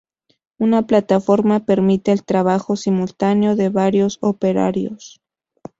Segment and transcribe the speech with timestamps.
[0.57, 5.21] Una plataforma permite el trabajo simultáneo de varios operarios.